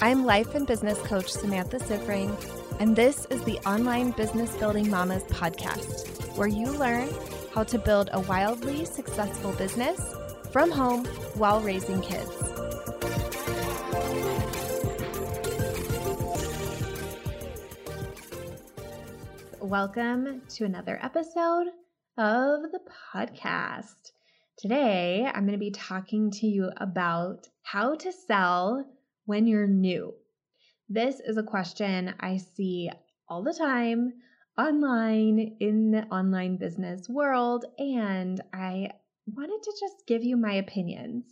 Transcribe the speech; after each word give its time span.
I'm 0.00 0.24
life 0.24 0.54
and 0.54 0.64
business 0.64 0.96
coach 1.00 1.28
Samantha 1.28 1.78
Siffring, 1.78 2.32
and 2.78 2.94
this 2.94 3.26
is 3.30 3.42
the 3.42 3.58
Online 3.68 4.12
Business 4.12 4.54
Building 4.56 4.88
Mamas 4.88 5.24
podcast, 5.24 6.36
where 6.36 6.46
you 6.46 6.66
learn 6.66 7.08
how 7.52 7.64
to 7.64 7.80
build 7.80 8.08
a 8.12 8.20
wildly 8.20 8.84
successful 8.84 9.50
business 9.54 10.00
from 10.52 10.70
home 10.70 11.04
while 11.34 11.60
raising 11.60 12.00
kids. 12.00 12.30
Welcome 19.58 20.42
to 20.50 20.64
another 20.64 21.00
episode 21.02 21.70
of 22.16 22.70
the 22.70 22.80
podcast. 23.12 24.12
Today, 24.56 25.26
I'm 25.26 25.42
going 25.42 25.52
to 25.54 25.58
be 25.58 25.72
talking 25.72 26.30
to 26.30 26.46
you 26.46 26.70
about 26.76 27.48
how 27.62 27.96
to 27.96 28.12
sell 28.12 28.84
when 29.28 29.46
you're 29.46 29.66
new. 29.66 30.14
This 30.88 31.20
is 31.20 31.36
a 31.36 31.42
question 31.42 32.14
I 32.18 32.38
see 32.38 32.90
all 33.28 33.42
the 33.42 33.52
time 33.52 34.14
online 34.56 35.58
in 35.60 35.90
the 35.90 36.04
online 36.04 36.56
business 36.56 37.10
world, 37.10 37.66
and 37.76 38.40
I 38.54 38.88
wanted 39.26 39.62
to 39.62 39.76
just 39.78 40.06
give 40.06 40.24
you 40.24 40.38
my 40.38 40.54
opinions. 40.54 41.26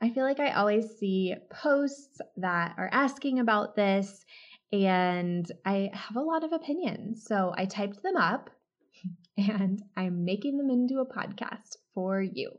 I 0.00 0.08
feel 0.08 0.24
like 0.24 0.40
I 0.40 0.52
always 0.52 0.96
see 0.98 1.34
posts 1.50 2.18
that 2.38 2.76
are 2.78 2.88
asking 2.90 3.40
about 3.40 3.76
this, 3.76 4.24
and 4.72 5.52
I 5.66 5.90
have 5.92 6.16
a 6.16 6.22
lot 6.22 6.44
of 6.44 6.54
opinions. 6.54 7.26
So 7.26 7.52
I 7.54 7.66
typed 7.66 8.02
them 8.02 8.16
up 8.16 8.48
and 9.36 9.82
I'm 9.98 10.24
making 10.24 10.56
them 10.56 10.70
into 10.70 11.00
a 11.00 11.06
podcast 11.06 11.76
for 11.92 12.22
you. 12.22 12.52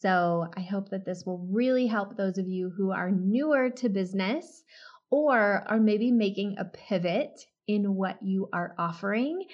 So 0.00 0.48
I 0.56 0.60
hope 0.60 0.90
that 0.90 1.04
this 1.04 1.24
will 1.24 1.46
really 1.50 1.86
help 1.86 2.16
those 2.16 2.38
of 2.38 2.48
you 2.48 2.70
who 2.70 2.90
are 2.90 3.10
newer 3.10 3.70
to 3.70 3.88
business 3.88 4.64
or 5.10 5.64
are 5.66 5.80
maybe 5.80 6.10
making 6.10 6.56
a 6.58 6.64
pivot 6.64 7.40
in 7.66 7.94
what 7.94 8.18
you 8.22 8.48
are 8.52 8.74
offering 8.78 9.44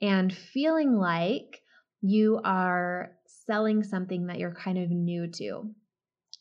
and 0.00 0.34
feeling 0.34 0.96
like 0.96 1.62
you 2.00 2.40
are 2.44 3.12
selling 3.26 3.82
something 3.82 4.26
that 4.26 4.38
you're 4.38 4.54
kind 4.54 4.78
of 4.78 4.90
new 4.90 5.26
to. 5.28 5.70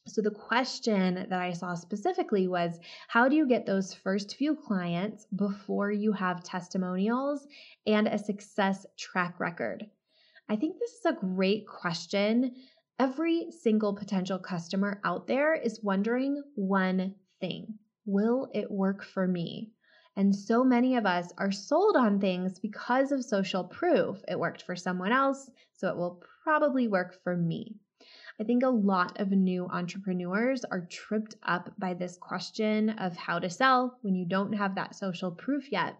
So, 0.07 0.21
the 0.21 0.31
question 0.31 1.27
that 1.29 1.39
I 1.39 1.53
saw 1.53 1.75
specifically 1.75 2.47
was 2.47 2.79
how 3.07 3.29
do 3.29 3.35
you 3.35 3.47
get 3.47 3.65
those 3.65 3.93
first 3.93 4.35
few 4.37 4.55
clients 4.55 5.27
before 5.35 5.91
you 5.91 6.13
have 6.13 6.43
testimonials 6.43 7.45
and 7.85 8.07
a 8.07 8.17
success 8.17 8.85
track 8.97 9.39
record? 9.39 9.85
I 10.49 10.55
think 10.55 10.79
this 10.79 10.91
is 10.93 11.05
a 11.05 11.13
great 11.13 11.67
question 11.67 12.55
Every 12.99 13.49
single 13.51 13.95
potential 13.95 14.39
customer 14.39 14.99
out 15.05 15.25
there 15.25 15.53
is 15.55 15.81
wondering 15.81 16.43
one 16.55 17.15
thing 17.39 17.79
Will 18.05 18.49
it 18.53 18.69
work 18.69 19.05
for 19.05 19.25
me? 19.25 19.71
And 20.17 20.35
so 20.35 20.65
many 20.65 20.97
of 20.97 21.05
us 21.05 21.31
are 21.37 21.49
sold 21.49 21.95
on 21.95 22.19
things 22.19 22.59
because 22.59 23.13
of 23.13 23.23
social 23.23 23.63
proof. 23.63 24.21
It 24.27 24.37
worked 24.37 24.63
for 24.63 24.75
someone 24.75 25.13
else, 25.13 25.49
so 25.71 25.87
it 25.87 25.95
will 25.95 26.21
probably 26.43 26.89
work 26.89 27.23
for 27.23 27.37
me. 27.37 27.77
I 28.37 28.43
think 28.43 28.63
a 28.63 28.69
lot 28.69 29.17
of 29.21 29.31
new 29.31 29.67
entrepreneurs 29.67 30.65
are 30.65 30.85
tripped 30.91 31.35
up 31.43 31.71
by 31.77 31.93
this 31.93 32.17
question 32.17 32.89
of 32.89 33.15
how 33.15 33.39
to 33.39 33.49
sell 33.49 33.97
when 34.01 34.15
you 34.15 34.25
don't 34.25 34.51
have 34.51 34.75
that 34.75 34.95
social 34.95 35.31
proof 35.31 35.71
yet. 35.71 35.97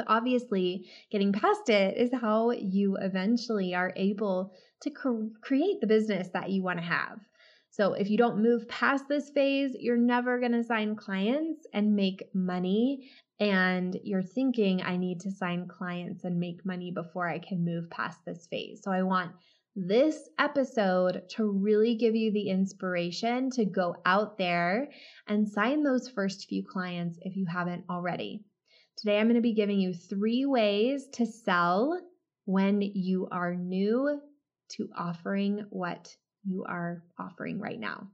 But 0.00 0.14
obviously, 0.14 0.88
getting 1.10 1.30
past 1.30 1.68
it 1.68 1.98
is 1.98 2.10
how 2.22 2.52
you 2.52 2.96
eventually 2.96 3.74
are 3.74 3.92
able 3.96 4.54
to 4.80 4.90
create 5.42 5.82
the 5.82 5.86
business 5.86 6.30
that 6.32 6.48
you 6.48 6.62
want 6.62 6.78
to 6.78 6.84
have. 6.86 7.18
So, 7.68 7.92
if 7.92 8.08
you 8.08 8.16
don't 8.16 8.42
move 8.42 8.66
past 8.66 9.04
this 9.10 9.28
phase, 9.28 9.76
you're 9.78 9.98
never 9.98 10.40
going 10.40 10.52
to 10.52 10.64
sign 10.64 10.96
clients 10.96 11.66
and 11.74 11.94
make 11.94 12.34
money. 12.34 13.10
And 13.40 13.94
you're 14.02 14.22
thinking, 14.22 14.80
I 14.80 14.96
need 14.96 15.20
to 15.20 15.30
sign 15.30 15.68
clients 15.68 16.24
and 16.24 16.40
make 16.40 16.64
money 16.64 16.92
before 16.92 17.28
I 17.28 17.38
can 17.38 17.62
move 17.62 17.90
past 17.90 18.20
this 18.24 18.46
phase. 18.46 18.80
So, 18.82 18.90
I 18.90 19.02
want 19.02 19.32
this 19.76 20.30
episode 20.38 21.28
to 21.36 21.44
really 21.44 21.96
give 21.96 22.16
you 22.16 22.32
the 22.32 22.48
inspiration 22.48 23.50
to 23.50 23.66
go 23.66 23.96
out 24.06 24.38
there 24.38 24.88
and 25.26 25.46
sign 25.46 25.82
those 25.82 26.08
first 26.08 26.48
few 26.48 26.64
clients 26.64 27.18
if 27.20 27.36
you 27.36 27.44
haven't 27.44 27.84
already. 27.90 28.46
Today, 28.96 29.18
I'm 29.18 29.26
going 29.26 29.36
to 29.36 29.40
be 29.40 29.54
giving 29.54 29.80
you 29.80 29.94
three 29.94 30.44
ways 30.44 31.08
to 31.14 31.26
sell 31.26 31.98
when 32.44 32.82
you 32.82 33.28
are 33.30 33.54
new 33.54 34.20
to 34.70 34.88
offering 34.96 35.64
what 35.70 36.14
you 36.44 36.64
are 36.68 37.02
offering 37.18 37.60
right 37.60 37.78
now. 37.78 38.08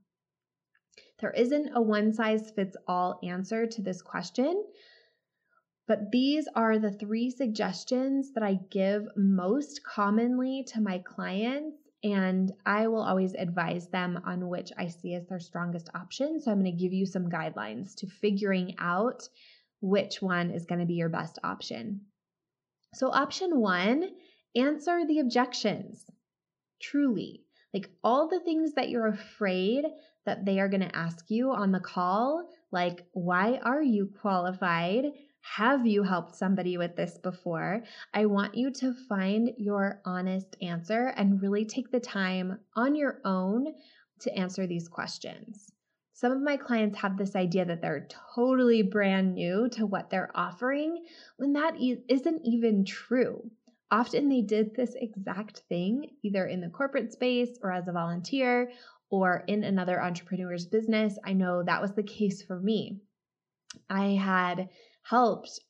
There 1.21 1.31
isn't 1.31 1.71
a 1.75 1.81
one 1.81 2.13
size 2.13 2.51
fits 2.51 2.77
all 2.87 3.19
answer 3.23 3.67
to 3.67 3.83
this 3.83 4.03
question, 4.03 4.65
but 5.89 6.11
these 6.13 6.49
are 6.55 6.79
the 6.79 6.91
three 6.91 7.31
suggestions 7.31 8.33
that 8.35 8.43
I 8.43 8.59
give 8.71 9.07
most 9.17 9.83
commonly 9.85 10.65
to 10.69 10.81
my 10.81 10.99
clients. 10.99 11.79
And 12.05 12.53
I 12.65 12.89
will 12.89 13.03
always 13.03 13.35
advise 13.35 13.89
them 13.89 14.21
on 14.25 14.49
which 14.49 14.71
I 14.77 14.89
see 14.89 15.15
as 15.15 15.27
their 15.27 15.41
strongest 15.41 15.89
option. 15.95 16.41
So 16.41 16.53
I'm 16.53 16.61
going 16.61 16.71
to 16.71 16.83
give 16.83 16.93
you 16.93 17.07
some 17.07 17.31
guidelines 17.31 17.95
to 17.97 18.07
figuring 18.07 18.75
out 18.79 19.29
which 19.81 20.23
one 20.23 20.51
is 20.51 20.67
going 20.67 20.81
to 20.81 20.87
be 20.87 20.95
your 20.95 21.09
best 21.09 21.39
option. 21.45 22.03
So, 22.95 23.11
option 23.11 23.61
one 23.61 24.11
answer 24.55 25.07
the 25.07 25.19
objections 25.19 26.05
truly. 26.81 27.43
Like 27.75 27.91
all 28.03 28.29
the 28.29 28.41
things 28.41 28.75
that 28.75 28.89
you're 28.89 29.07
afraid 29.07 29.85
that 30.25 30.45
they 30.45 30.61
are 30.61 30.69
going 30.69 30.83
to 30.83 30.97
ask 30.97 31.31
you 31.31 31.53
on 31.53 31.73
the 31.73 31.81
call, 31.81 32.49
like, 32.73 33.07
why 33.13 33.59
are 33.63 33.83
you 33.83 34.11
qualified? 34.21 35.05
Have 35.41 35.87
you 35.87 36.03
helped 36.03 36.35
somebody 36.35 36.77
with 36.77 36.97
this 36.97 37.19
before? 37.19 37.83
I 38.13 38.27
want 38.27 38.57
you 38.57 38.73
to 38.73 38.95
find 39.09 39.51
your 39.57 40.01
honest 40.05 40.57
answer 40.61 41.13
and 41.17 41.41
really 41.41 41.65
take 41.65 41.91
the 41.91 42.01
time 42.01 42.59
on 42.75 42.97
your 42.97 43.21
own 43.25 43.67
to 44.21 44.37
answer 44.37 44.67
these 44.67 44.89
questions. 44.89 45.71
Some 46.19 46.33
of 46.33 46.41
my 46.41 46.57
clients 46.57 46.97
have 47.01 47.19
this 47.19 47.37
idea 47.37 47.67
that 47.67 47.83
they're 47.83 48.09
totally 48.35 48.81
brand 48.81 49.35
new 49.35 49.69
to 49.73 49.85
what 49.85 50.09
they're 50.09 50.31
offering 50.35 51.05
when 51.37 51.53
that 51.53 51.75
isn't 51.79 52.41
even 52.43 52.87
true. 52.87 53.51
Often 53.91 54.31
they 54.31 54.41
did 54.41 54.75
this 54.75 54.95
exact 54.99 55.59
thing 55.69 56.09
either 56.23 56.47
in 56.47 56.63
the 56.63 56.71
corporate 56.71 57.13
space 57.13 57.59
or 57.63 57.71
as 57.71 57.87
a 57.87 57.93
volunteer 57.93 58.71
or 59.11 59.45
in 59.47 59.63
another 59.63 60.03
entrepreneur's 60.03 60.65
business. 60.65 61.19
I 61.23 61.35
know 61.35 61.63
that 61.63 61.83
was 61.83 61.93
the 61.93 62.03
case 62.03 62.43
for 62.43 62.59
me. 62.59 63.03
I 63.91 64.13
had 64.13 64.71
helped 65.03 65.61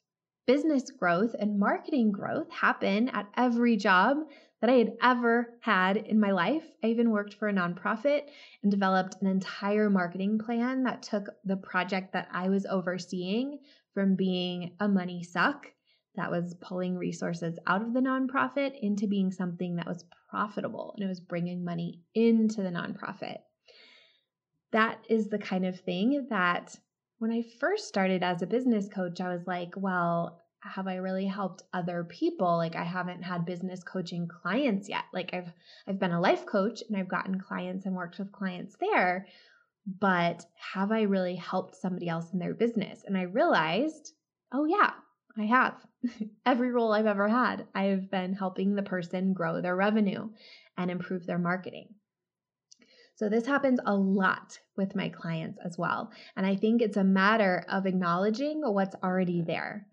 business 0.46 0.92
growth 0.92 1.34
and 1.36 1.58
marketing 1.58 2.12
growth 2.12 2.48
happen 2.52 3.08
at 3.08 3.26
every 3.36 3.76
job 3.76 4.18
that 4.60 4.70
I 4.70 4.74
had 4.74 4.92
ever 5.02 5.58
had 5.60 5.96
in 5.96 6.18
my 6.18 6.30
life. 6.30 6.64
I 6.82 6.88
even 6.88 7.10
worked 7.10 7.34
for 7.34 7.48
a 7.48 7.52
nonprofit 7.52 8.22
and 8.62 8.70
developed 8.70 9.16
an 9.20 9.26
entire 9.26 9.90
marketing 9.90 10.38
plan 10.38 10.84
that 10.84 11.02
took 11.02 11.28
the 11.44 11.56
project 11.56 12.12
that 12.12 12.28
I 12.32 12.48
was 12.48 12.66
overseeing 12.66 13.58
from 13.92 14.16
being 14.16 14.72
a 14.80 14.88
money 14.88 15.22
suck 15.22 15.66
that 16.16 16.30
was 16.30 16.56
pulling 16.60 16.96
resources 16.96 17.58
out 17.66 17.82
of 17.82 17.92
the 17.92 18.00
nonprofit 18.00 18.72
into 18.80 19.06
being 19.06 19.30
something 19.30 19.76
that 19.76 19.86
was 19.86 20.04
profitable 20.30 20.94
and 20.96 21.04
it 21.04 21.08
was 21.08 21.20
bringing 21.20 21.64
money 21.64 22.00
into 22.14 22.62
the 22.62 22.70
nonprofit. 22.70 23.38
That 24.72 25.04
is 25.08 25.28
the 25.28 25.38
kind 25.38 25.66
of 25.66 25.80
thing 25.80 26.26
that 26.30 26.74
when 27.18 27.30
I 27.30 27.44
first 27.60 27.88
started 27.88 28.22
as 28.22 28.42
a 28.42 28.46
business 28.46 28.88
coach, 28.88 29.20
I 29.20 29.28
was 29.28 29.46
like, 29.46 29.72
well, 29.76 30.42
have 30.66 30.88
I 30.88 30.96
really 30.96 31.26
helped 31.26 31.62
other 31.72 32.04
people? 32.04 32.56
Like 32.56 32.76
I 32.76 32.84
haven't 32.84 33.22
had 33.22 33.46
business 33.46 33.82
coaching 33.82 34.28
clients 34.28 34.88
yet. 34.88 35.04
Like 35.12 35.30
I've 35.32 35.52
I've 35.86 35.98
been 35.98 36.12
a 36.12 36.20
life 36.20 36.46
coach 36.46 36.82
and 36.88 36.96
I've 36.96 37.08
gotten 37.08 37.40
clients 37.40 37.86
and 37.86 37.94
worked 37.94 38.18
with 38.18 38.32
clients 38.32 38.76
there, 38.80 39.26
but 39.86 40.44
have 40.72 40.92
I 40.92 41.02
really 41.02 41.36
helped 41.36 41.76
somebody 41.76 42.08
else 42.08 42.32
in 42.32 42.38
their 42.38 42.54
business? 42.54 43.04
And 43.06 43.16
I 43.16 43.22
realized, 43.22 44.12
oh 44.52 44.64
yeah, 44.64 44.90
I 45.38 45.44
have. 45.44 45.74
Every 46.46 46.70
role 46.70 46.92
I've 46.92 47.06
ever 47.06 47.28
had, 47.28 47.66
I've 47.74 48.10
been 48.10 48.32
helping 48.32 48.74
the 48.74 48.82
person 48.82 49.32
grow 49.32 49.60
their 49.60 49.76
revenue 49.76 50.30
and 50.76 50.90
improve 50.90 51.26
their 51.26 51.38
marketing. 51.38 51.94
So, 53.16 53.30
this 53.30 53.46
happens 53.46 53.80
a 53.86 53.94
lot 53.94 54.58
with 54.76 54.94
my 54.94 55.08
clients 55.08 55.58
as 55.64 55.78
well. 55.78 56.12
And 56.36 56.44
I 56.44 56.54
think 56.54 56.82
it's 56.82 56.98
a 56.98 57.04
matter 57.04 57.64
of 57.68 57.86
acknowledging 57.86 58.60
what's 58.60 58.94
already 59.02 59.40
there. 59.40 59.86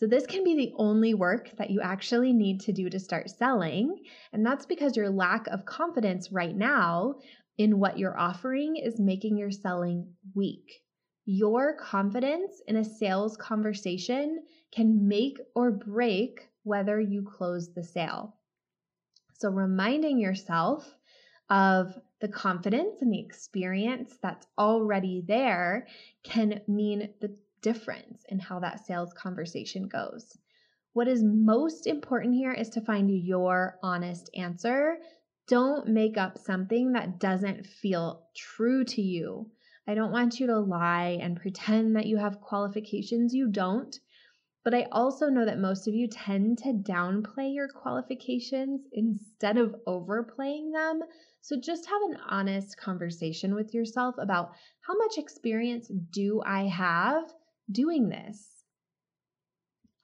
So, 0.00 0.06
this 0.06 0.24
can 0.24 0.44
be 0.44 0.56
the 0.56 0.72
only 0.78 1.12
work 1.12 1.50
that 1.58 1.68
you 1.68 1.82
actually 1.82 2.32
need 2.32 2.60
to 2.60 2.72
do 2.72 2.88
to 2.88 2.98
start 2.98 3.28
selling. 3.28 4.02
And 4.32 4.46
that's 4.46 4.64
because 4.64 4.96
your 4.96 5.10
lack 5.10 5.46
of 5.48 5.66
confidence 5.66 6.32
right 6.32 6.56
now 6.56 7.16
in 7.58 7.78
what 7.78 7.98
you're 7.98 8.18
offering 8.18 8.76
is 8.76 8.98
making 8.98 9.36
your 9.36 9.50
selling 9.50 10.14
weak. 10.34 10.82
Your 11.26 11.76
confidence 11.76 12.62
in 12.66 12.76
a 12.76 12.84
sales 12.84 13.36
conversation 13.36 14.42
can 14.72 15.06
make 15.06 15.36
or 15.54 15.70
break 15.70 16.48
whether 16.62 16.98
you 16.98 17.22
close 17.22 17.74
the 17.74 17.84
sale. 17.84 18.36
So, 19.34 19.50
reminding 19.50 20.18
yourself 20.18 20.96
of 21.50 21.92
the 22.22 22.28
confidence 22.28 23.02
and 23.02 23.12
the 23.12 23.20
experience 23.20 24.16
that's 24.22 24.46
already 24.56 25.22
there 25.28 25.88
can 26.22 26.62
mean 26.66 27.10
the 27.20 27.36
difference 27.62 28.24
in 28.28 28.38
how 28.38 28.60
that 28.60 28.84
sales 28.86 29.12
conversation 29.12 29.88
goes. 29.88 30.38
What 30.92 31.08
is 31.08 31.22
most 31.22 31.86
important 31.86 32.34
here 32.34 32.52
is 32.52 32.68
to 32.70 32.80
find 32.80 33.10
your 33.10 33.78
honest 33.82 34.28
answer. 34.34 34.98
Don't 35.46 35.88
make 35.88 36.16
up 36.16 36.38
something 36.38 36.92
that 36.92 37.20
doesn't 37.20 37.66
feel 37.66 38.26
true 38.36 38.84
to 38.84 39.00
you. 39.00 39.50
I 39.86 39.94
don't 39.94 40.12
want 40.12 40.40
you 40.40 40.46
to 40.48 40.58
lie 40.58 41.18
and 41.20 41.40
pretend 41.40 41.96
that 41.96 42.06
you 42.06 42.16
have 42.16 42.40
qualifications 42.40 43.34
you 43.34 43.48
don't. 43.48 43.96
But 44.62 44.74
I 44.74 44.88
also 44.92 45.28
know 45.28 45.46
that 45.46 45.58
most 45.58 45.88
of 45.88 45.94
you 45.94 46.06
tend 46.06 46.58
to 46.58 46.72
downplay 46.72 47.54
your 47.54 47.68
qualifications 47.68 48.82
instead 48.92 49.56
of 49.56 49.74
overplaying 49.86 50.72
them. 50.72 51.00
So 51.40 51.58
just 51.58 51.86
have 51.86 52.02
an 52.02 52.18
honest 52.28 52.76
conversation 52.76 53.54
with 53.54 53.72
yourself 53.72 54.16
about 54.18 54.52
how 54.82 54.96
much 54.98 55.16
experience 55.16 55.90
do 56.10 56.42
I 56.44 56.64
have 56.64 57.32
doing 57.72 58.08
this? 58.08 58.64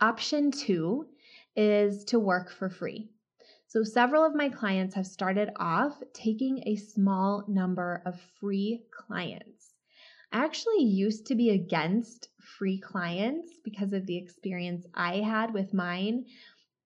Option 0.01 0.51
two 0.51 1.07
is 1.55 2.05
to 2.07 2.19
work 2.19 2.51
for 2.51 2.69
free. 2.69 3.11
So, 3.69 3.83
several 3.83 4.25
of 4.25 4.35
my 4.35 4.49
clients 4.49 4.95
have 4.95 5.07
started 5.07 5.51
off 5.57 6.01
taking 6.13 6.63
a 6.67 6.77
small 6.77 7.45
number 7.49 8.03
of 8.07 8.21
free 8.41 8.85
clients. 8.91 9.75
I 10.33 10.45
actually 10.45 10.85
used 10.85 11.27
to 11.27 11.35
be 11.35 11.51
against 11.51 12.29
free 12.59 12.79
clients 12.79 13.59
because 13.65 13.93
of 13.93 14.07
the 14.07 14.17
experience 14.17 14.87
I 14.95 15.17
had 15.17 15.55
with 15.55 15.75
mine. 15.75 16.27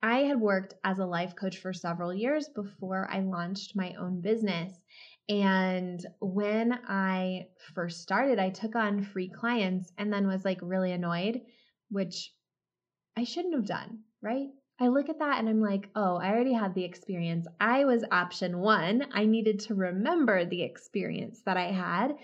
I 0.02 0.20
had 0.20 0.40
worked 0.40 0.74
as 0.84 0.98
a 0.98 1.06
life 1.06 1.34
coach 1.36 1.58
for 1.58 1.72
several 1.72 2.14
years 2.14 2.48
before 2.48 3.08
I 3.10 3.20
launched 3.20 3.76
my 3.76 3.92
own 3.94 4.20
business. 4.20 4.72
And 5.30 6.04
when 6.20 6.72
I 6.88 7.46
first 7.74 8.02
started, 8.02 8.40
I 8.40 8.50
took 8.50 8.74
on 8.74 9.04
free 9.04 9.28
clients 9.28 9.92
and 9.96 10.12
then 10.12 10.26
was 10.26 10.44
like 10.44 10.58
really 10.60 10.90
annoyed, 10.90 11.40
which 11.88 12.32
I 13.16 13.22
shouldn't 13.22 13.54
have 13.54 13.66
done, 13.66 14.00
right? 14.20 14.48
I 14.80 14.88
look 14.88 15.08
at 15.08 15.20
that 15.20 15.38
and 15.38 15.48
I'm 15.48 15.60
like, 15.60 15.88
oh, 15.94 16.16
I 16.16 16.30
already 16.30 16.52
had 16.52 16.74
the 16.74 16.84
experience. 16.84 17.46
I 17.60 17.84
was 17.84 18.02
option 18.10 18.58
one. 18.58 19.06
I 19.12 19.24
needed 19.24 19.60
to 19.60 19.74
remember 19.74 20.44
the 20.44 20.62
experience 20.62 21.42
that 21.46 21.56
I 21.56 21.70
had 21.70 22.16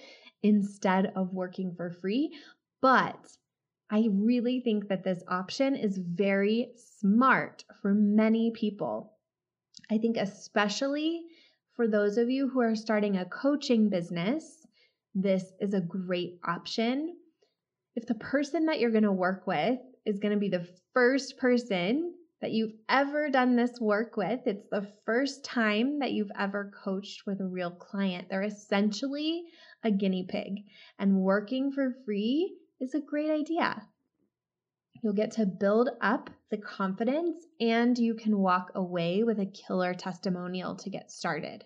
instead 0.42 1.12
of 1.14 1.32
working 1.32 1.74
for 1.76 1.92
free. 1.92 2.32
But 2.82 3.24
I 3.88 4.08
really 4.10 4.62
think 4.62 4.88
that 4.88 5.04
this 5.04 5.22
option 5.28 5.76
is 5.76 5.96
very 5.96 6.72
smart 6.98 7.64
for 7.82 7.94
many 7.94 8.50
people. 8.50 9.12
I 9.90 9.98
think, 9.98 10.16
especially 10.16 11.22
for 11.76 11.86
those 11.86 12.16
of 12.16 12.30
you 12.30 12.48
who 12.48 12.60
are 12.60 12.74
starting 12.74 13.18
a 13.18 13.26
coaching 13.26 13.90
business, 13.90 14.66
this 15.14 15.52
is 15.60 15.74
a 15.74 15.80
great 15.80 16.38
option. 16.44 17.16
If 17.94 18.06
the 18.06 18.14
person 18.14 18.66
that 18.66 18.80
you're 18.80 18.90
going 18.90 19.04
to 19.04 19.12
work 19.12 19.46
with 19.46 19.78
is 20.06 20.18
going 20.18 20.32
to 20.32 20.40
be 20.40 20.48
the 20.48 20.66
first 20.94 21.36
person 21.38 22.14
that 22.40 22.52
you've 22.52 22.74
ever 22.88 23.28
done 23.30 23.56
this 23.56 23.78
work 23.80 24.16
with, 24.16 24.40
it's 24.46 24.66
the 24.70 24.86
first 25.04 25.44
time 25.44 25.98
that 26.00 26.12
you've 26.12 26.30
ever 26.38 26.72
coached 26.84 27.26
with 27.26 27.40
a 27.40 27.46
real 27.46 27.70
client. 27.70 28.28
They're 28.28 28.42
essentially 28.42 29.44
a 29.84 29.90
guinea 29.90 30.26
pig, 30.28 30.64
and 30.98 31.20
working 31.20 31.72
for 31.72 31.94
free 32.04 32.56
is 32.80 32.94
a 32.94 33.00
great 33.00 33.30
idea. 33.30 33.82
You'll 35.06 35.14
get 35.14 35.30
to 35.34 35.46
build 35.46 35.90
up 36.00 36.30
the 36.50 36.56
confidence 36.56 37.46
and 37.60 37.96
you 37.96 38.14
can 38.14 38.38
walk 38.38 38.72
away 38.74 39.22
with 39.22 39.38
a 39.38 39.46
killer 39.46 39.94
testimonial 39.94 40.74
to 40.74 40.90
get 40.90 41.12
started. 41.12 41.64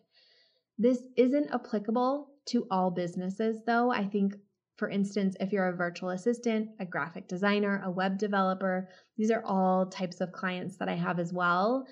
This 0.76 1.02
isn't 1.16 1.48
applicable 1.50 2.32
to 2.48 2.66
all 2.70 2.90
businesses, 2.90 3.56
though. 3.64 3.90
I 3.90 4.04
think, 4.04 4.34
for 4.76 4.90
instance, 4.90 5.36
if 5.40 5.52
you're 5.52 5.68
a 5.68 5.74
virtual 5.74 6.10
assistant, 6.10 6.68
a 6.80 6.84
graphic 6.84 7.28
designer, 7.28 7.80
a 7.82 7.90
web 7.90 8.18
developer, 8.18 8.90
these 9.16 9.30
are 9.30 9.42
all 9.42 9.86
types 9.86 10.20
of 10.20 10.32
clients 10.32 10.76
that 10.76 10.90
I 10.90 10.96
have 10.96 11.18
as 11.18 11.32
well 11.32 11.86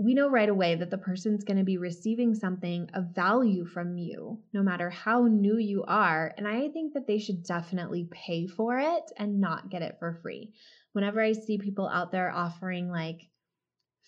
we 0.00 0.14
know 0.14 0.30
right 0.30 0.48
away 0.48 0.76
that 0.76 0.90
the 0.90 0.96
person's 0.96 1.44
going 1.44 1.58
to 1.58 1.62
be 1.62 1.76
receiving 1.76 2.34
something 2.34 2.88
of 2.94 3.14
value 3.14 3.66
from 3.66 3.98
you, 3.98 4.38
no 4.54 4.62
matter 4.62 4.88
how 4.88 5.26
new 5.26 5.58
you 5.58 5.84
are. 5.84 6.32
And 6.38 6.48
I 6.48 6.70
think 6.70 6.94
that 6.94 7.06
they 7.06 7.18
should 7.18 7.44
definitely 7.44 8.08
pay 8.10 8.46
for 8.46 8.78
it 8.78 9.12
and 9.18 9.42
not 9.42 9.68
get 9.68 9.82
it 9.82 9.96
for 9.98 10.18
free. 10.22 10.54
Whenever 10.92 11.20
I 11.20 11.32
see 11.32 11.58
people 11.58 11.86
out 11.86 12.12
there 12.12 12.30
offering 12.30 12.90
like 12.90 13.28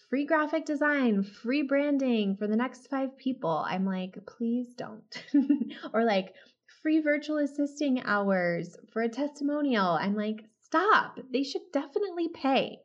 free 0.08 0.24
graphic 0.24 0.64
design, 0.64 1.22
free 1.24 1.60
branding 1.60 2.36
for 2.36 2.46
the 2.46 2.56
next 2.56 2.88
five 2.88 3.18
people, 3.18 3.62
I'm 3.68 3.84
like, 3.84 4.16
please 4.26 4.72
don't. 4.74 5.24
or 5.92 6.04
like 6.04 6.32
free 6.80 7.02
virtual 7.02 7.36
assisting 7.36 8.02
hours 8.04 8.78
for 8.94 9.02
a 9.02 9.10
testimonial, 9.10 9.88
I'm 9.88 10.16
like, 10.16 10.42
stop. 10.62 11.20
They 11.30 11.42
should 11.42 11.70
definitely 11.70 12.30
pay. 12.30 12.78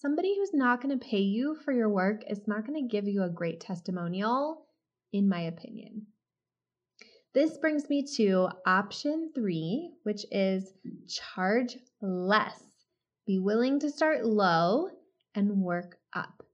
Somebody 0.00 0.34
who's 0.34 0.54
not 0.54 0.80
going 0.80 0.98
to 0.98 1.04
pay 1.04 1.20
you 1.20 1.54
for 1.54 1.72
your 1.72 1.90
work 1.90 2.22
is 2.26 2.46
not 2.46 2.66
going 2.66 2.80
to 2.82 2.88
give 2.88 3.06
you 3.06 3.22
a 3.22 3.28
great 3.28 3.60
testimonial, 3.60 4.64
in 5.12 5.28
my 5.28 5.42
opinion. 5.42 6.06
This 7.34 7.58
brings 7.58 7.90
me 7.90 8.06
to 8.16 8.48
option 8.64 9.30
three, 9.34 9.92
which 10.04 10.24
is 10.30 10.72
charge 11.06 11.76
less. 12.00 12.62
Be 13.26 13.38
willing 13.38 13.78
to 13.80 13.90
start 13.90 14.24
low 14.24 14.88
and 15.34 15.60
work 15.60 15.98
up. 16.14 16.46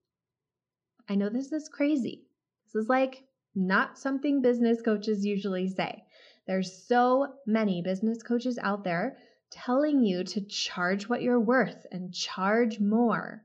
I 1.08 1.14
know 1.14 1.28
this 1.28 1.52
is 1.52 1.68
crazy. 1.68 2.26
This 2.64 2.82
is 2.82 2.88
like 2.88 3.22
not 3.54 3.96
something 3.96 4.42
business 4.42 4.82
coaches 4.82 5.24
usually 5.24 5.68
say. 5.68 6.02
There's 6.48 6.84
so 6.88 7.34
many 7.46 7.80
business 7.80 8.24
coaches 8.24 8.58
out 8.60 8.82
there 8.82 9.18
telling 9.50 10.04
you 10.04 10.24
to 10.24 10.40
charge 10.40 11.08
what 11.08 11.22
you're 11.22 11.40
worth 11.40 11.86
and 11.90 12.12
charge 12.12 12.80
more. 12.80 13.44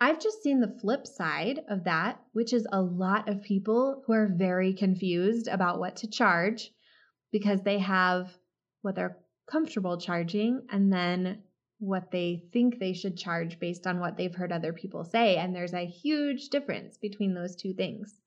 I've 0.00 0.20
just 0.20 0.42
seen 0.42 0.60
the 0.60 0.76
flip 0.80 1.06
side 1.06 1.60
of 1.68 1.84
that, 1.84 2.20
which 2.32 2.52
is 2.52 2.66
a 2.70 2.82
lot 2.82 3.28
of 3.28 3.42
people 3.42 4.02
who 4.06 4.12
are 4.12 4.28
very 4.28 4.72
confused 4.72 5.48
about 5.48 5.78
what 5.78 5.96
to 5.96 6.08
charge 6.08 6.72
because 7.32 7.62
they 7.62 7.78
have 7.78 8.32
what 8.82 8.94
they're 8.94 9.18
comfortable 9.50 9.98
charging 9.98 10.66
and 10.70 10.92
then 10.92 11.42
what 11.78 12.10
they 12.10 12.44
think 12.52 12.78
they 12.78 12.92
should 12.92 13.16
charge 13.16 13.58
based 13.58 13.86
on 13.86 14.00
what 14.00 14.16
they've 14.16 14.34
heard 14.34 14.52
other 14.52 14.72
people 14.72 15.04
say. 15.04 15.36
And 15.36 15.54
there's 15.54 15.74
a 15.74 15.86
huge 15.86 16.48
difference 16.48 16.96
between 16.96 17.34
those 17.34 17.56
two 17.56 17.74
things. 17.74 18.20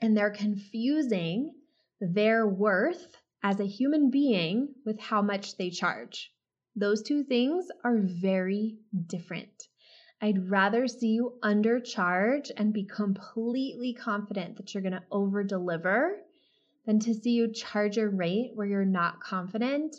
And 0.00 0.16
they're 0.16 0.30
confusing 0.30 1.54
their 2.00 2.46
worth 2.46 3.16
as 3.44 3.60
a 3.60 3.66
human 3.66 4.10
being 4.10 4.70
with 4.86 4.98
how 4.98 5.20
much 5.20 5.58
they 5.58 5.68
charge. 5.68 6.32
Those 6.74 7.02
two 7.02 7.22
things 7.22 7.66
are 7.84 8.00
very 8.00 8.78
different. 9.06 9.68
I'd 10.22 10.48
rather 10.50 10.88
see 10.88 11.08
you 11.08 11.34
undercharge 11.42 12.50
and 12.56 12.72
be 12.72 12.84
completely 12.84 13.92
confident 13.92 14.56
that 14.56 14.72
you're 14.72 14.82
going 14.82 14.94
to 14.94 15.02
over 15.12 15.44
deliver 15.44 16.16
than 16.86 16.98
to 17.00 17.12
see 17.12 17.32
you 17.32 17.52
charge 17.52 17.98
a 17.98 18.08
rate 18.08 18.52
where 18.54 18.66
you're 18.66 18.86
not 18.86 19.20
confident. 19.20 19.96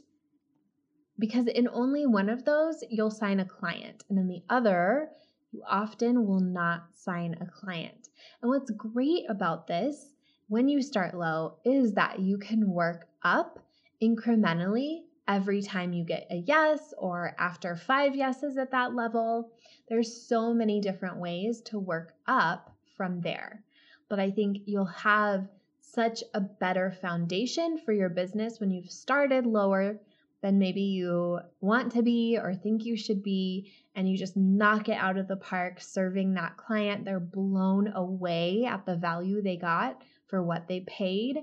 Because 1.20 1.46
in 1.46 1.70
only 1.72 2.08
one 2.08 2.30
of 2.30 2.46
those, 2.46 2.84
you'll 2.90 3.12
sign 3.12 3.40
a 3.40 3.46
client, 3.46 4.04
and 4.10 4.18
in 4.18 4.28
the 4.28 4.42
other, 4.50 5.10
you 5.52 5.62
often 5.70 6.26
will 6.26 6.42
not 6.42 6.88
sign 6.96 7.36
a 7.40 7.46
client. 7.46 8.10
And 8.42 8.50
what's 8.50 8.72
great 8.72 9.26
about 9.30 9.68
this 9.68 10.16
when 10.48 10.68
you 10.68 10.82
start 10.82 11.16
low 11.16 11.58
is 11.64 11.94
that 11.94 12.20
you 12.20 12.38
can 12.38 12.72
work 12.72 13.08
up 13.26 13.60
incrementally 14.02 15.02
every 15.28 15.62
time 15.62 15.92
you 15.92 16.06
get 16.06 16.28
a 16.30 16.36
yes 16.36 16.94
or 16.98 17.36
after 17.40 17.76
five 17.76 18.16
yeses 18.16 18.58
at 18.58 18.72
that 18.72 18.94
level. 18.96 19.52
There's 19.90 20.26
so 20.28 20.54
many 20.54 20.80
different 20.80 21.18
ways 21.18 21.62
to 21.64 21.80
work 21.80 22.14
up 22.28 22.72
from 22.96 23.22
there. 23.22 23.64
But 24.08 24.20
I 24.20 24.32
think 24.32 24.60
you'll 24.66 24.86
have 24.86 25.48
such 25.82 26.24
a 26.34 26.42
better 26.42 26.92
foundation 27.02 27.80
for 27.84 27.92
your 27.92 28.10
business 28.10 28.60
when 28.60 28.70
you've 28.70 28.92
started 28.92 29.46
lower 29.46 30.00
than 30.42 30.60
maybe 30.60 30.82
you 30.82 31.40
want 31.62 31.92
to 31.94 32.04
be 32.04 32.38
or 32.38 32.54
think 32.54 32.86
you 32.86 32.96
should 32.96 33.24
be, 33.24 33.72
and 33.96 34.08
you 34.08 34.16
just 34.16 34.38
knock 34.38 34.90
it 34.90 34.98
out 34.98 35.18
of 35.18 35.28
the 35.28 35.38
park 35.38 35.82
serving 35.82 36.36
that 36.36 36.58
client. 36.58 37.04
They're 37.04 37.20
blown 37.20 37.92
away 37.96 38.66
at 38.66 38.86
the 38.86 38.96
value 38.96 39.42
they 39.42 39.56
got 39.58 40.04
for 40.28 40.44
what 40.44 40.68
they 40.68 40.82
paid. 40.82 41.38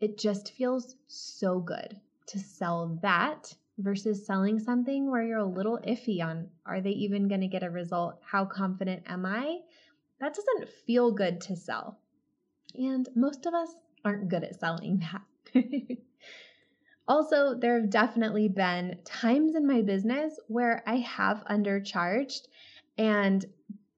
It 0.00 0.18
just 0.18 0.52
feels 0.52 0.94
so 1.06 1.58
good 1.58 1.98
to 2.26 2.38
sell 2.38 2.98
that 3.02 3.54
versus 3.78 4.26
selling 4.26 4.58
something 4.58 5.10
where 5.10 5.22
you're 5.22 5.38
a 5.38 5.44
little 5.44 5.78
iffy 5.86 6.22
on 6.22 6.48
are 6.66 6.80
they 6.80 6.90
even 6.90 7.28
going 7.28 7.40
to 7.40 7.48
get 7.48 7.62
a 7.62 7.70
result? 7.70 8.20
How 8.22 8.44
confident 8.44 9.04
am 9.06 9.24
I? 9.24 9.60
That 10.20 10.34
doesn't 10.34 10.68
feel 10.86 11.12
good 11.12 11.40
to 11.42 11.56
sell. 11.56 11.98
And 12.74 13.08
most 13.14 13.46
of 13.46 13.54
us 13.54 13.70
aren't 14.04 14.28
good 14.28 14.44
at 14.44 14.58
selling 14.60 15.02
that. 15.54 15.98
also, 17.08 17.54
there 17.54 17.80
have 17.80 17.90
definitely 17.90 18.48
been 18.48 18.98
times 19.04 19.54
in 19.54 19.66
my 19.66 19.80
business 19.80 20.38
where 20.48 20.82
I 20.86 20.96
have 20.96 21.44
undercharged 21.50 22.48
and 22.98 23.44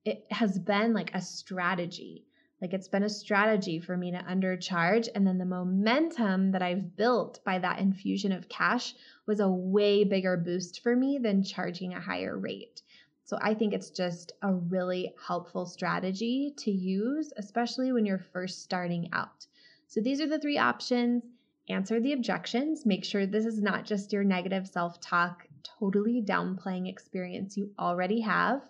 it 0.04 0.26
has 0.30 0.58
been 0.58 0.92
like 0.92 1.14
a 1.14 1.20
strategy. 1.20 2.27
Like 2.60 2.74
it's 2.74 2.88
been 2.88 3.04
a 3.04 3.08
strategy 3.08 3.78
for 3.78 3.96
me 3.96 4.10
to 4.10 4.18
undercharge. 4.18 5.08
And 5.14 5.26
then 5.26 5.38
the 5.38 5.44
momentum 5.44 6.50
that 6.50 6.62
I've 6.62 6.96
built 6.96 7.38
by 7.44 7.58
that 7.60 7.78
infusion 7.78 8.32
of 8.32 8.48
cash 8.48 8.94
was 9.26 9.38
a 9.38 9.48
way 9.48 10.02
bigger 10.02 10.36
boost 10.36 10.80
for 10.80 10.96
me 10.96 11.18
than 11.18 11.44
charging 11.44 11.94
a 11.94 12.00
higher 12.00 12.36
rate. 12.36 12.82
So 13.24 13.38
I 13.40 13.54
think 13.54 13.74
it's 13.74 13.90
just 13.90 14.32
a 14.42 14.54
really 14.54 15.14
helpful 15.24 15.66
strategy 15.66 16.52
to 16.58 16.70
use, 16.70 17.32
especially 17.36 17.92
when 17.92 18.06
you're 18.06 18.18
first 18.32 18.62
starting 18.62 19.10
out. 19.12 19.46
So 19.86 20.00
these 20.00 20.20
are 20.20 20.26
the 20.26 20.38
three 20.38 20.58
options. 20.58 21.22
Answer 21.68 22.00
the 22.00 22.14
objections. 22.14 22.86
Make 22.86 23.04
sure 23.04 23.26
this 23.26 23.44
is 23.44 23.60
not 23.60 23.84
just 23.84 24.12
your 24.12 24.24
negative 24.24 24.66
self 24.66 25.00
talk, 25.00 25.46
totally 25.62 26.22
downplaying 26.22 26.88
experience 26.88 27.56
you 27.56 27.70
already 27.78 28.22
have. 28.22 28.62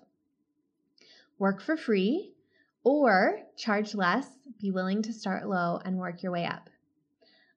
Work 1.39 1.63
for 1.63 1.77
free 1.77 2.35
or 2.89 3.41
charge 3.57 3.95
less, 3.95 4.27
be 4.59 4.71
willing 4.71 5.03
to 5.03 5.13
start 5.13 5.47
low 5.47 5.81
and 5.85 5.99
work 5.99 6.23
your 6.23 6.33
way 6.33 6.47
up. 6.47 6.71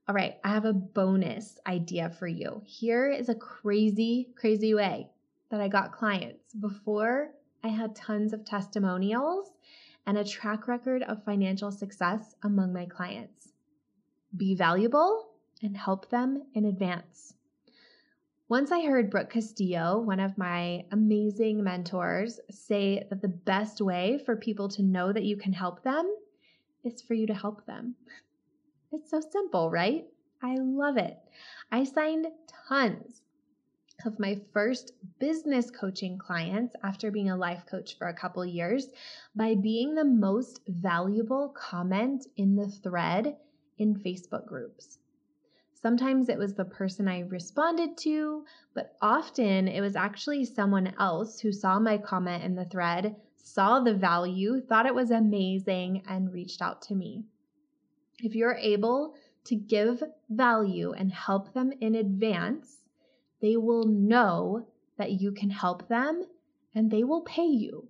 All 0.08 0.16
right, 0.16 0.36
I 0.44 0.50
have 0.50 0.66
a 0.66 0.74
bonus 0.74 1.58
idea 1.66 2.10
for 2.10 2.28
you. 2.28 2.62
Here 2.66 3.10
is 3.10 3.30
a 3.30 3.36
crazy, 3.36 4.30
crazy 4.36 4.74
way 4.74 5.10
that 5.50 5.62
I 5.62 5.70
got 5.70 5.94
clients 5.94 6.54
before 6.54 7.32
I 7.64 7.70
had 7.70 7.96
tons 7.96 8.34
of 8.34 8.44
testimonials 8.44 9.50
and 10.06 10.18
a 10.18 10.26
track 10.26 10.68
record 10.68 11.04
of 11.04 11.24
financial 11.24 11.72
success 11.72 12.36
among 12.44 12.74
my 12.74 12.86
clients. 12.86 13.54
Be 14.36 14.56
valuable 14.56 15.30
and 15.62 15.78
help 15.78 16.10
them 16.10 16.44
in 16.54 16.66
advance. 16.66 17.36
Once 18.52 18.70
I 18.70 18.82
heard 18.82 19.10
Brooke 19.10 19.30
Castillo, 19.30 19.98
one 20.00 20.20
of 20.20 20.38
my 20.38 20.84
amazing 20.92 21.64
mentors, 21.64 22.38
say 22.50 23.08
that 23.10 23.22
the 23.22 23.30
best 23.30 23.80
way 23.80 24.20
for 24.26 24.36
people 24.36 24.68
to 24.68 24.84
know 24.84 25.14
that 25.14 25.24
you 25.24 25.38
can 25.38 25.54
help 25.54 25.84
them 25.84 26.14
is 26.84 27.02
for 27.02 27.14
you 27.14 27.26
to 27.28 27.34
help 27.34 27.66
them. 27.66 27.96
It's 28.92 29.10
so 29.10 29.22
simple, 29.22 29.72
right? 29.72 30.04
I 30.44 30.58
love 30.60 30.98
it. 30.98 31.18
I 31.72 31.86
signed 31.86 32.28
tons 32.68 33.22
of 34.06 34.20
my 34.20 34.42
first 34.52 34.92
business 35.18 35.72
coaching 35.72 36.18
clients 36.18 36.76
after 36.84 37.10
being 37.10 37.30
a 37.30 37.38
life 37.38 37.64
coach 37.66 37.98
for 37.98 38.10
a 38.10 38.14
couple 38.14 38.46
years 38.46 38.90
by 39.34 39.56
being 39.56 39.96
the 39.96 40.04
most 40.04 40.60
valuable 40.68 41.56
comment 41.58 42.26
in 42.36 42.58
the 42.58 42.68
thread 42.68 43.38
in 43.78 43.96
Facebook 43.96 44.46
groups. 44.46 44.98
Sometimes 45.82 46.30
it 46.30 46.38
was 46.38 46.54
the 46.54 46.66
person 46.66 47.08
I 47.08 47.22
responded 47.22 47.98
to, 48.00 48.46
but 48.76 48.96
often 49.02 49.68
it 49.68 49.82
was 49.82 49.96
actually 49.96 50.46
someone 50.46 50.94
else 51.00 51.40
who 51.40 51.52
saw 51.52 51.80
my 51.80 51.98
comment 51.98 52.44
in 52.44 52.54
the 52.54 52.66
thread, 52.66 53.16
saw 53.36 53.80
the 53.80 53.96
value, 53.96 54.62
thought 54.62 54.86
it 54.86 54.94
was 54.94 55.10
amazing, 55.10 56.04
and 56.08 56.32
reached 56.32 56.62
out 56.62 56.84
to 56.84 56.96
me. 56.96 57.24
If 58.20 58.36
you're 58.36 58.54
able 58.54 59.16
to 59.46 59.56
give 59.56 60.04
value 60.30 60.92
and 60.92 61.12
help 61.12 61.52
them 61.54 61.74
in 61.82 61.96
advance, 61.96 62.84
they 63.42 63.58
will 63.58 63.86
know 63.86 64.68
that 64.98 65.20
you 65.20 65.32
can 65.32 65.50
help 65.50 65.88
them 65.88 66.26
and 66.76 66.92
they 66.92 67.04
will 67.04 67.22
pay 67.22 67.48
you 67.48 67.88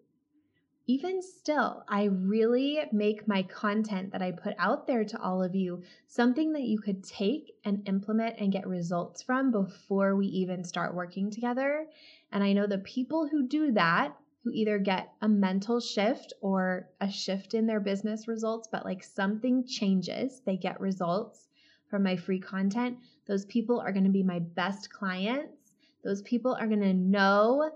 even 0.91 1.21
still, 1.21 1.86
I 1.88 2.03
really 2.03 2.81
make 2.91 3.25
my 3.25 3.43
content 3.43 4.12
that 4.12 4.21
I 4.21 4.33
put 4.33 4.55
out 4.60 4.88
there 4.88 5.05
to 5.05 5.21
all 5.21 5.41
of 5.41 5.55
you 5.55 5.83
something 6.07 6.51
that 6.51 6.63
you 6.63 6.79
could 6.79 7.01
take 7.01 7.53
and 7.63 7.88
implement 7.88 8.39
and 8.39 8.51
get 8.51 8.67
results 8.67 9.21
from 9.21 9.51
before 9.51 10.17
we 10.17 10.25
even 10.25 10.65
start 10.65 10.93
working 10.93 11.31
together. 11.31 11.88
And 12.33 12.43
I 12.43 12.51
know 12.51 12.67
the 12.67 12.79
people 12.79 13.25
who 13.25 13.48
do 13.48 13.71
that, 13.71 14.17
who 14.43 14.51
either 14.51 14.79
get 14.79 15.13
a 15.21 15.29
mental 15.29 15.79
shift 15.79 16.33
or 16.41 16.89
a 17.00 17.10
shift 17.10 17.53
in 17.53 17.67
their 17.67 17.79
business 17.79 18.27
results, 18.27 18.67
but 18.69 18.83
like 18.83 19.01
something 19.01 19.65
changes, 19.65 20.41
they 20.45 20.57
get 20.57 20.81
results 20.81 21.48
from 21.89 22.03
my 22.03 22.17
free 22.17 22.39
content. 22.39 22.98
Those 23.27 23.45
people 23.45 23.79
are 23.79 23.93
going 23.93 24.03
to 24.03 24.10
be 24.10 24.24
my 24.24 24.39
best 24.39 24.91
clients. 24.91 25.71
Those 26.03 26.21
people 26.24 26.53
are 26.53 26.67
going 26.67 26.81
to 26.81 26.93
know 26.93 27.71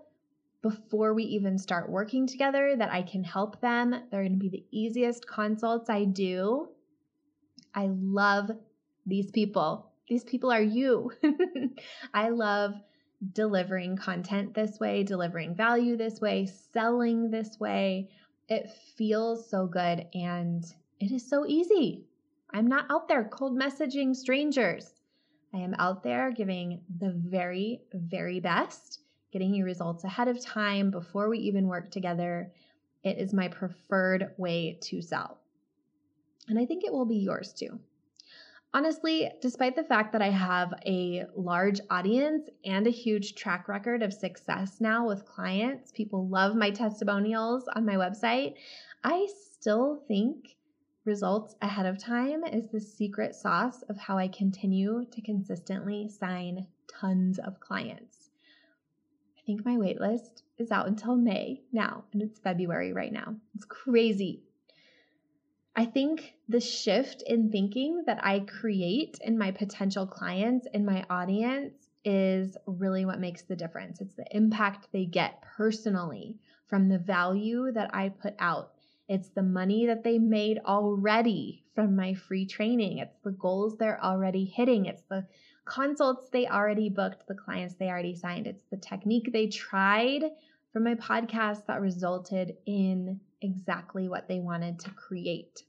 before 0.65 1.13
we 1.13 1.23
even 1.25 1.59
start 1.59 1.91
working 1.91 2.25
together 2.25 2.75
that 2.75 2.91
I 2.91 3.03
can 3.03 3.23
help 3.23 3.61
them. 3.61 3.91
They're 4.09 4.23
going 4.23 4.31
to 4.31 4.39
be 4.39 4.49
the 4.49 4.65
easiest 4.71 5.27
consults 5.27 5.91
I 5.91 6.05
do. 6.05 6.69
I 7.75 7.91
love 7.91 8.49
these 9.05 9.29
people. 9.29 9.91
These 10.09 10.23
people 10.23 10.51
are 10.51 10.63
you. 10.63 11.11
I 12.15 12.29
love 12.29 12.73
delivering 13.33 13.97
content 13.97 14.55
this 14.55 14.79
way, 14.79 15.03
delivering 15.03 15.53
value 15.53 15.97
this 15.97 16.19
way, 16.19 16.49
selling 16.73 17.29
this 17.29 17.59
way. 17.59 18.09
It 18.49 18.71
feels 18.97 19.47
so 19.47 19.67
good 19.67 20.07
and 20.15 20.65
it 20.99 21.11
is 21.11 21.29
so 21.29 21.45
easy. 21.45 22.07
I'm 22.51 22.65
not 22.65 22.87
out 22.89 23.07
there 23.07 23.25
cold 23.25 23.55
messaging 23.55 24.15
strangers. 24.15 24.95
I 25.53 25.59
am 25.59 25.75
out 25.77 26.01
there 26.01 26.31
giving 26.31 26.81
the 26.99 27.11
very, 27.15 27.81
very 27.93 28.39
best 28.39 29.01
getting 29.35 29.53
you 29.53 29.65
results 29.65 30.05
ahead 30.05 30.29
of 30.29 30.39
time 30.39 30.89
before 30.89 31.27
we 31.27 31.37
even 31.37 31.67
work 31.67 31.91
together. 31.91 32.49
It 33.03 33.17
is 33.17 33.33
my 33.33 33.49
preferred 33.49 34.31
way 34.37 34.79
to 34.83 35.01
sell. 35.01 35.39
And 36.47 36.57
I 36.57 36.65
think 36.65 36.85
it 36.85 36.93
will 36.93 37.03
be 37.03 37.17
yours 37.17 37.51
too. 37.51 37.77
Honestly, 38.73 39.29
despite 39.41 39.75
the 39.75 39.83
fact 39.83 40.13
that 40.13 40.21
I 40.21 40.29
have 40.29 40.73
a 40.85 41.25
large 41.35 41.81
audience 41.89 42.47
and 42.63 42.87
a 42.87 42.91
huge 42.91 43.35
track 43.35 43.67
record 43.67 44.01
of 44.01 44.13
success 44.13 44.77
now 44.79 45.05
with 45.05 45.25
clients, 45.25 45.91
people 45.91 46.29
love 46.29 46.55
my 46.55 46.71
testimonials 46.71 47.67
on 47.75 47.85
my 47.85 47.95
website, 47.95 48.53
I 49.03 49.27
still 49.51 50.01
think 50.07 50.55
results 51.03 51.57
ahead 51.61 51.85
of 51.85 51.97
time 51.97 52.45
is 52.45 52.69
the 52.69 52.79
secret 52.79 53.35
sauce 53.35 53.81
of 53.89 53.97
how 53.97 54.17
I 54.17 54.29
continue 54.29 55.05
to 55.11 55.21
consistently 55.21 56.07
sign 56.07 56.67
tons 56.87 57.37
of 57.37 57.59
clients 57.59 58.24
think 59.45 59.65
my 59.65 59.77
wait 59.77 59.99
list 59.99 60.43
is 60.57 60.71
out 60.71 60.87
until 60.87 61.15
May 61.15 61.61
now, 61.71 62.05
and 62.13 62.21
it's 62.21 62.39
February 62.39 62.93
right 62.93 63.11
now. 63.11 63.35
It's 63.53 63.65
crazy. 63.65 64.43
I 65.75 65.85
think 65.85 66.35
the 66.47 66.61
shift 66.61 67.21
in 67.27 67.51
thinking 67.51 68.03
that 68.05 68.23
I 68.23 68.39
create 68.39 69.17
in 69.21 69.37
my 69.37 69.51
potential 69.51 70.07
clients, 70.07 70.67
in 70.73 70.85
my 70.85 71.05
audience, 71.09 71.73
is 72.05 72.55
really 72.65 73.05
what 73.05 73.19
makes 73.19 73.41
the 73.41 73.55
difference. 73.55 73.99
It's 73.99 74.15
the 74.15 74.27
impact 74.31 74.87
they 74.91 75.05
get 75.05 75.41
personally 75.41 76.37
from 76.67 76.87
the 76.87 76.99
value 76.99 77.71
that 77.73 77.93
I 77.93 78.09
put 78.09 78.35
out. 78.39 78.71
It's 79.09 79.29
the 79.29 79.43
money 79.43 79.85
that 79.87 80.03
they 80.03 80.17
made 80.17 80.59
already 80.65 81.63
from 81.75 81.95
my 81.95 82.13
free 82.13 82.45
training. 82.45 82.99
It's 82.99 83.17
the 83.23 83.31
goals 83.31 83.77
they're 83.77 84.03
already 84.03 84.45
hitting. 84.45 84.85
It's 84.85 85.03
the 85.09 85.27
consults 85.65 86.29
they 86.29 86.47
already 86.47 86.89
booked, 86.89 87.27
the 87.27 87.35
clients 87.35 87.75
they 87.75 87.89
already 87.89 88.15
signed. 88.15 88.47
It's 88.47 88.65
the 88.71 88.77
technique 88.77 89.31
they 89.33 89.47
tried 89.47 90.23
from 90.71 90.83
my 90.83 90.95
podcast 90.95 91.65
that 91.67 91.81
resulted 91.81 92.55
in 92.65 93.19
exactly 93.41 94.07
what 94.07 94.27
they 94.27 94.39
wanted 94.39 94.79
to 94.79 94.91
create. 94.91 95.63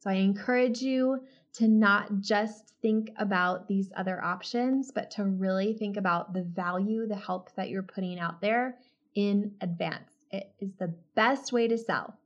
So 0.00 0.10
I 0.10 0.14
encourage 0.14 0.80
you 0.80 1.20
to 1.54 1.66
not 1.66 2.20
just 2.20 2.74
think 2.82 3.10
about 3.18 3.66
these 3.66 3.90
other 3.96 4.22
options, 4.22 4.92
but 4.92 5.10
to 5.12 5.24
really 5.24 5.72
think 5.72 5.96
about 5.96 6.32
the 6.32 6.42
value, 6.42 7.06
the 7.06 7.16
help 7.16 7.54
that 7.56 7.68
you're 7.68 7.82
putting 7.82 8.18
out 8.18 8.40
there 8.40 8.78
in 9.14 9.52
advance. 9.60 10.12
It 10.30 10.52
is 10.60 10.70
the 10.78 10.94
best 11.14 11.52
way 11.52 11.66
to 11.68 11.78
sell. 11.78 12.16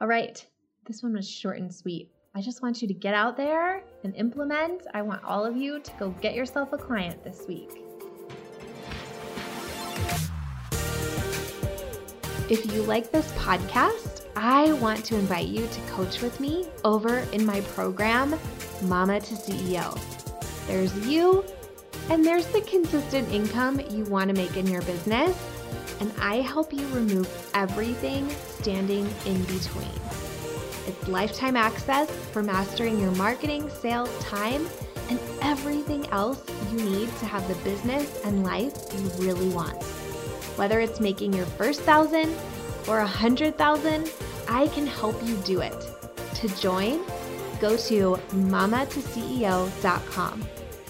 All 0.00 0.08
right, 0.08 0.44
this 0.86 1.02
one 1.02 1.12
was 1.12 1.30
short 1.30 1.58
and 1.58 1.72
sweet. 1.72 2.10
I 2.34 2.40
just 2.40 2.62
want 2.62 2.80
you 2.80 2.88
to 2.88 2.94
get 2.94 3.12
out 3.12 3.36
there 3.36 3.82
and 4.04 4.14
implement. 4.16 4.86
I 4.94 5.02
want 5.02 5.22
all 5.22 5.44
of 5.44 5.54
you 5.54 5.80
to 5.80 5.92
go 5.98 6.10
get 6.22 6.34
yourself 6.34 6.72
a 6.72 6.78
client 6.78 7.22
this 7.22 7.46
week. 7.46 7.84
If 12.48 12.72
you 12.72 12.84
like 12.84 13.12
this 13.12 13.30
podcast, 13.32 14.24
I 14.34 14.72
want 14.74 15.04
to 15.06 15.16
invite 15.16 15.48
you 15.48 15.66
to 15.66 15.80
coach 15.82 16.22
with 16.22 16.40
me 16.40 16.68
over 16.84 17.18
in 17.32 17.44
my 17.44 17.60
program, 17.60 18.38
Mama 18.84 19.20
to 19.20 19.34
CEO. 19.34 19.98
There's 20.66 21.06
you, 21.06 21.44
and 22.08 22.24
there's 22.24 22.46
the 22.46 22.62
consistent 22.62 23.28
income 23.30 23.78
you 23.90 24.04
want 24.04 24.28
to 24.28 24.34
make 24.34 24.56
in 24.56 24.66
your 24.66 24.82
business, 24.82 25.36
and 26.00 26.10
I 26.18 26.36
help 26.36 26.72
you 26.72 26.86
remove 26.88 27.28
everything 27.52 28.26
standing 28.30 29.06
in 29.26 29.44
between. 29.44 30.31
It's 30.86 31.08
lifetime 31.08 31.56
access 31.56 32.10
for 32.32 32.42
mastering 32.42 32.98
your 32.98 33.12
marketing, 33.12 33.70
sales, 33.70 34.10
time, 34.18 34.66
and 35.08 35.18
everything 35.40 36.06
else 36.08 36.44
you 36.70 36.78
need 36.78 37.08
to 37.18 37.26
have 37.26 37.46
the 37.48 37.54
business 37.62 38.20
and 38.24 38.44
life 38.44 38.74
you 38.94 39.08
really 39.24 39.48
want. 39.50 39.82
Whether 40.56 40.80
it's 40.80 41.00
making 41.00 41.32
your 41.32 41.46
first 41.46 41.80
thousand 41.82 42.34
or 42.88 42.98
a 43.00 43.06
hundred 43.06 43.56
thousand, 43.56 44.10
I 44.48 44.66
can 44.68 44.86
help 44.86 45.22
you 45.24 45.36
do 45.38 45.60
it. 45.60 45.74
To 46.34 46.48
join, 46.60 47.00
go 47.60 47.76
to 47.76 48.18
mamatoceo.com. 48.32 50.44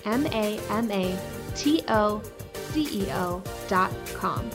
M 0.04 0.26
A 0.26 0.58
M 0.70 0.90
A 0.90 1.16
T 1.54 1.84
O 1.88 2.20
C 2.54 2.88
E 2.90 3.06
O.com. 3.12 4.50